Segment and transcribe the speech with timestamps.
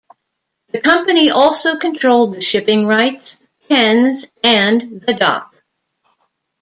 [0.73, 3.37] The company also controlled the shipping rights,
[3.69, 5.63] pens and the dock.